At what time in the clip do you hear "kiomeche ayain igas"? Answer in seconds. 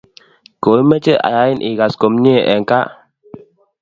0.61-1.93